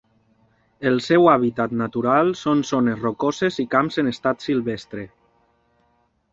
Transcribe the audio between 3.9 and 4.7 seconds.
en estat